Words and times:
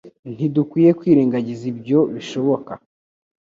Ntidukwiye 0.33 0.91
kwirengagiza 0.99 1.63
ibyo 1.73 1.99
bishoboka 2.13 2.71